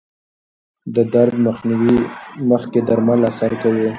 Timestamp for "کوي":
3.61-3.87